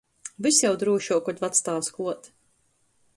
Vys 0.45 0.61
jau 0.63 0.71
drūšuok, 0.83 1.21
kod 1.27 1.43
vactāvs 1.45 1.93
kluot. 1.99 2.31